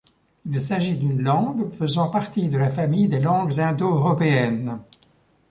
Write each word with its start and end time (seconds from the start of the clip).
Il 0.45 0.59
s'agit 0.59 0.97
d'une 0.97 1.21
langue 1.21 1.69
faisant 1.69 2.09
partie 2.09 2.49
de 2.49 2.57
la 2.57 2.71
famille 2.71 3.07
des 3.07 3.19
langues 3.19 3.59
indo-européennes. 3.59 4.79